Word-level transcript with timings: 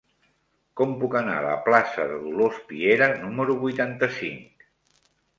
Com 0.79 0.93
puc 1.01 1.17
anar 1.17 1.33
a 1.41 1.43
la 1.47 1.51
plaça 1.67 2.07
de 2.11 2.15
Dolors 2.23 2.57
Piera 2.71 3.09
número 3.25 3.57
vuitanta-cinc? 3.65 4.65